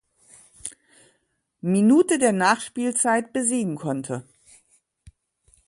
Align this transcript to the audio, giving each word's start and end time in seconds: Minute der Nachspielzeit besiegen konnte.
Minute 1.61 2.17
der 2.17 2.31
Nachspielzeit 2.33 3.33
besiegen 3.33 3.75
konnte. 3.75 4.25